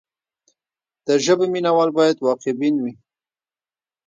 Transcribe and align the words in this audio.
د 1.05 1.09
ژبې 1.25 1.47
مینه 1.53 1.71
وال 1.75 1.89
باید 1.97 2.17
واقع 2.25 2.51
بین 2.59 2.75
وي. 2.83 2.93